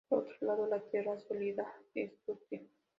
[0.09, 2.67] Por otro lado, la Tierra sólida es dúctil.